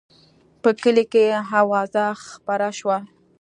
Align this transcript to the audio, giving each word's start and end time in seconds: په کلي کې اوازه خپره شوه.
په 0.61 0.69
کلي 0.81 1.05
کې 1.11 1.25
اوازه 1.59 2.03
خپره 2.29 2.67
شوه. 2.79 2.97